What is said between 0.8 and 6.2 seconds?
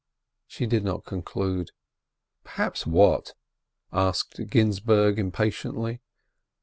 not conclude. "Perhaps what?" asked Ginzburg, impatiently.